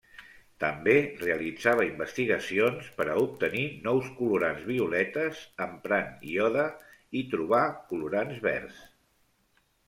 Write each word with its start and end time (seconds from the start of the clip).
També 0.61 0.93
realitzava 1.23 1.83
investigacions 1.89 2.87
per 3.01 3.07
a 3.11 3.17
obtenir 3.25 3.65
nous 3.89 4.07
colorants 4.21 4.63
violetes 4.71 5.43
emprant 5.67 6.11
iode 6.31 6.65
i 7.21 7.23
trobà 7.37 7.61
colorants 7.93 8.43
verds. 8.49 8.83